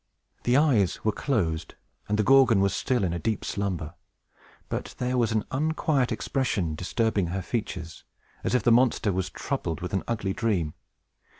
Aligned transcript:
The 0.45 0.57
eyes 0.57 1.05
were 1.05 1.11
closed, 1.11 1.75
and 2.09 2.17
the 2.17 2.23
Gorgon 2.23 2.59
was 2.59 2.75
still 2.75 3.03
in 3.03 3.13
a 3.13 3.19
deep 3.19 3.45
slumber; 3.45 3.93
but 4.67 4.95
there 4.97 5.15
was 5.15 5.31
an 5.31 5.45
unquiet 5.51 6.11
expression 6.11 6.73
disturbing 6.73 7.27
her 7.27 7.41
features, 7.43 8.03
as 8.43 8.55
if 8.55 8.63
the 8.63 8.71
monster 8.71 9.13
was 9.13 9.29
troubled 9.29 9.79
with 9.79 9.93
an 9.93 10.01
ugly 10.07 10.33
dream. 10.33 10.73